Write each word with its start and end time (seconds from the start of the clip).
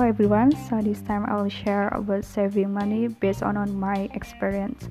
everyone, 0.00 0.52
so 0.68 0.80
this 0.80 1.02
time 1.02 1.26
I 1.26 1.40
will 1.40 1.50
share 1.50 1.88
about 1.88 2.24
saving 2.24 2.72
money 2.72 3.08
based 3.08 3.42
on, 3.42 3.56
on 3.56 3.78
my 3.78 4.08
experience. 4.14 4.88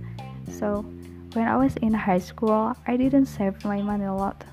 So 0.51 0.85
when 1.33 1.47
I 1.47 1.57
was 1.57 1.75
in 1.77 1.93
high 1.93 2.19
school, 2.19 2.75
I 2.85 2.95
didn't 2.97 3.25
save 3.25 3.63
my 3.65 3.81
money 3.81 4.05
a 4.05 4.13
lot. 4.13 4.43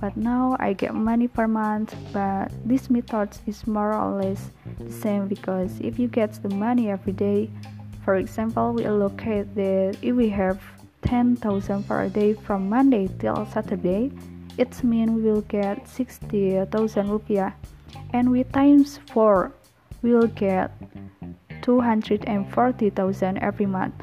But 0.00 0.16
now 0.16 0.56
I 0.60 0.72
get 0.72 0.94
money 0.94 1.26
per 1.26 1.48
month, 1.48 1.94
but 2.12 2.52
this 2.64 2.90
method 2.90 3.30
is 3.46 3.66
more 3.66 3.94
or 3.94 4.20
less 4.22 4.50
the 4.78 4.92
same 4.92 5.26
because 5.26 5.80
if 5.80 5.98
you 5.98 6.08
get 6.08 6.32
the 6.42 6.54
money 6.54 6.90
every 6.90 7.12
day, 7.12 7.50
for 8.04 8.16
example, 8.16 8.72
we 8.72 8.84
allocate 8.84 9.54
that 9.54 9.96
if 10.02 10.14
we 10.14 10.28
have 10.28 10.60
10,000 11.02 11.82
per 11.88 12.08
day 12.08 12.34
from 12.34 12.68
Monday 12.68 13.08
till 13.18 13.46
Saturday, 13.46 14.12
it 14.58 14.82
means 14.84 15.10
we 15.10 15.22
will 15.22 15.42
get 15.42 15.88
60,000 15.88 16.66
rupiah 17.08 17.52
and 18.12 18.30
we 18.30 18.44
times 18.44 18.98
4 19.12 19.52
we'll 20.02 20.26
get 20.26 20.70
240,000 21.62 23.38
every 23.38 23.66
month. 23.66 23.94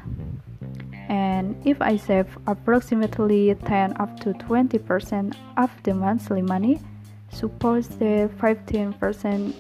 And 1.10 1.56
if 1.66 1.82
I 1.82 1.98
save 1.98 2.38
approximately 2.48 3.56
10 3.66 4.00
up 4.00 4.20
to 4.22 4.34
20% 4.34 5.36
of 5.58 5.72
the 5.84 5.94
monthly 5.94 6.42
money 6.42 6.80
suppose 7.32 7.88
the 7.88 8.30
15% 8.40 9.54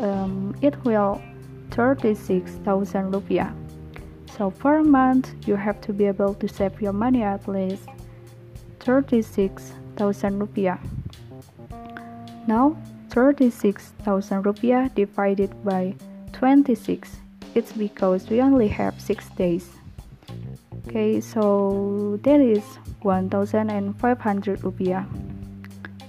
um, 0.00 0.54
it 0.62 0.82
will 0.84 1.20
36,000 1.70 3.12
rupiah. 3.12 3.54
So 4.36 4.50
per 4.50 4.82
month 4.82 5.34
you 5.46 5.56
have 5.56 5.80
to 5.82 5.92
be 5.92 6.06
able 6.06 6.34
to 6.34 6.48
save 6.48 6.80
your 6.80 6.92
money 6.92 7.22
at 7.22 7.46
least 7.46 7.88
36,000 8.80 10.40
rupiah. 10.40 10.78
Now 12.46 12.76
36,000 13.10 14.44
rupiah 14.44 14.94
divided 14.94 15.50
by 15.64 15.94
26 16.32 17.20
it's 17.54 17.72
because 17.72 18.30
we 18.30 18.40
only 18.40 18.68
have 18.68 19.00
6 19.00 19.28
days. 19.30 19.66
Okay 20.86 21.20
so 21.20 22.18
that 22.22 22.40
is 22.40 22.62
1500 23.02 24.60
rupiah. 24.60 25.06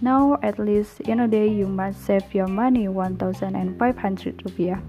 Now 0.01 0.37
at 0.41 0.59
least 0.59 1.01
in 1.01 1.21
a 1.21 1.27
day 1.27 1.47
you 1.47 1.67
must 1.67 2.05
save 2.05 2.33
your 2.33 2.47
money 2.47 2.87
1500 2.87 4.37
rupiah. 4.45 4.81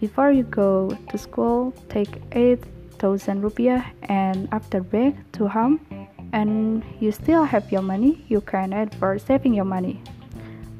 Before 0.00 0.30
you 0.30 0.44
go 0.44 0.92
to 1.08 1.16
school 1.16 1.72
take 1.88 2.20
8000 2.32 3.40
rupiah 3.40 3.84
and 4.08 4.48
after 4.52 4.80
back 4.80 5.16
to 5.32 5.48
home 5.48 5.80
and 6.32 6.84
you 7.00 7.12
still 7.12 7.44
have 7.44 7.72
your 7.72 7.82
money 7.82 8.24
you 8.28 8.40
can 8.40 8.72
add 8.72 8.94
for 8.96 9.18
saving 9.18 9.54
your 9.54 9.64
money 9.64 10.02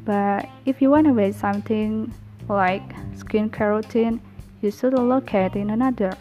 but 0.06 0.48
if 0.64 0.80
you 0.80 0.88
want 0.88 1.06
to 1.08 1.12
buy 1.12 1.32
something 1.32 2.14
like 2.48 2.94
skincare 3.18 3.74
routine, 3.74 4.20
you 4.62 4.70
should 4.70 4.94
allocate 4.94 5.56
in 5.56 5.70
another. 5.70 6.16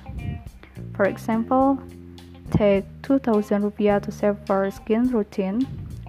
For 0.95 1.05
example, 1.05 1.80
take 2.50 2.83
2000 3.03 3.61
rupiah 3.61 4.02
to 4.02 4.11
save 4.11 4.38
for 4.47 4.69
skin 4.72 5.09
routine 5.11 5.67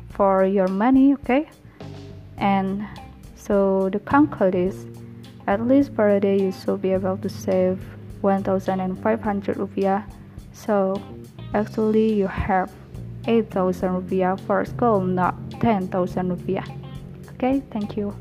for 0.08 0.44
your 0.44 0.68
money, 0.68 1.12
okay? 1.14 1.48
And 2.38 2.88
so 3.36 3.90
the 3.92 4.00
conclusion 4.00 4.68
is 4.68 4.86
at 5.46 5.60
least 5.60 5.94
per 5.94 6.18
day 6.18 6.40
you 6.40 6.52
should 6.52 6.80
be 6.80 6.92
able 6.92 7.18
to 7.18 7.28
save 7.28 7.78
1500 8.22 9.56
rupiah. 9.56 10.02
So 10.52 11.00
actually 11.52 12.14
you 12.14 12.26
have 12.26 12.72
8000 13.26 13.90
rupiah 13.90 14.40
for 14.40 14.64
school, 14.64 15.00
not 15.00 15.34
10,000 15.60 15.90
rupiah. 16.30 16.85
Okay, 17.36 17.62
thank 17.70 17.98
you. 17.98 18.14